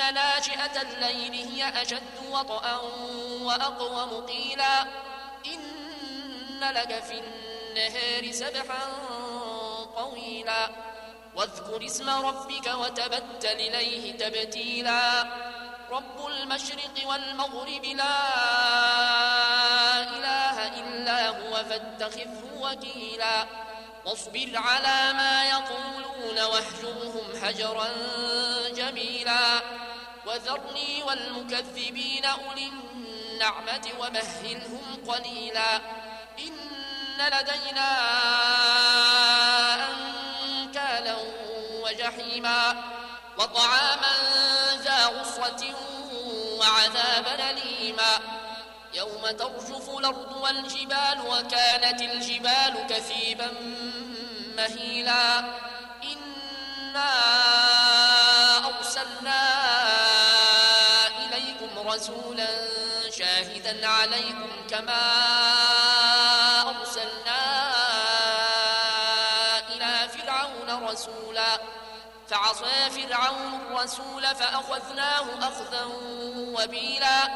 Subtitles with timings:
[0.00, 2.76] إن ناشئة الليل هي أشد وطئا
[3.42, 4.82] وأقوم قيلا
[5.46, 8.78] إن لك في النهار سبحا
[9.96, 10.70] طويلا
[11.36, 15.22] واذكر اسم ربك وتبتل إليه تبتيلا
[15.90, 18.20] رب المشرق والمغرب لا
[20.02, 23.46] إله إلا هو فاتخذه وكيلا
[24.06, 27.88] واصبر على ما يقولون واهجرهم هجرا
[28.76, 29.60] جميلا
[30.26, 35.76] وذرني والمكذبين أولي النعمة ومهلهم قليلا.
[36.38, 36.52] إن
[37.18, 37.90] لدينا
[39.90, 41.16] أنكالا
[41.82, 42.84] وجحيما.
[43.38, 44.12] وطعاما
[44.74, 45.74] ذا غصة
[46.58, 48.18] وعذابا أليما.
[48.94, 53.50] يوم ترجف الأرض والجبال وكانت الجبال كثيبا
[54.56, 55.38] مهيلا.
[56.02, 57.10] إنا
[58.66, 59.49] أرسلنا
[61.90, 62.48] رسولا
[63.10, 65.02] شاهدا عليكم كما
[66.68, 67.42] أرسلنا
[69.68, 71.60] إلى فرعون رسولا.
[72.28, 75.84] فعصى فرعون الرسول فأخذناه أخذا
[76.36, 77.28] وبيلا.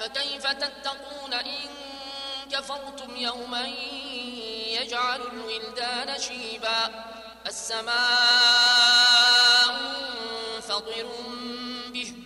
[0.00, 1.68] فكيف تتقون إن
[2.52, 3.66] كفرتم يوما
[4.80, 7.04] يجعل الولدان شيبا.
[7.46, 7.96] السماء
[9.70, 11.06] منفطر
[11.88, 12.25] به.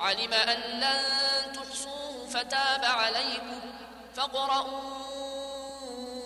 [0.00, 1.02] علم أن لن
[1.52, 3.60] تحصوه فتاب عليكم.
[4.16, 4.80] فاقرؤوا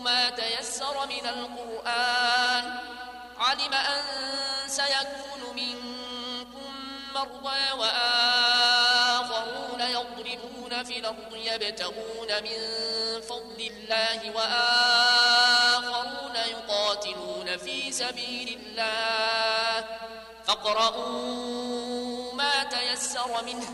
[0.00, 2.78] ما تيسر من القرآن.
[3.38, 4.02] علم أن
[4.66, 6.72] سيكون منكم
[7.14, 12.58] مرضى وآخرون يضربون في الأرض يبتغون من
[13.20, 16.87] فضل الله وآخرون يقاتلون
[17.56, 19.84] في سبيل الله.
[20.46, 23.70] فاقرؤوا ما تيسر منه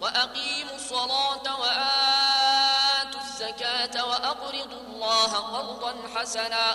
[0.00, 6.66] وأقيموا الصلاة وآتوا الزكاة وأقرضوا الله قرضا حسنا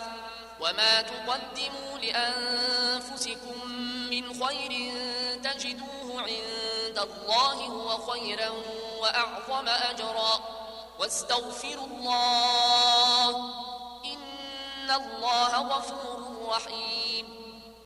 [0.59, 3.57] وما تقدموا لأنفسكم
[4.11, 4.71] من خير
[5.43, 8.49] تجدوه عند الله هو خيرا
[8.99, 10.39] وأعظم أجرا.
[10.99, 12.74] واستغفروا الله
[14.91, 17.44] الله غفور رحيم